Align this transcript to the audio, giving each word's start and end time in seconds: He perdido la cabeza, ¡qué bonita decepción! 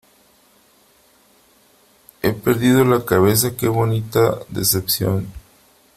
He 2.23 2.31
perdido 2.33 2.83
la 2.83 3.05
cabeza, 3.05 3.55
¡qué 3.55 3.67
bonita 3.67 4.39
decepción! 4.49 5.31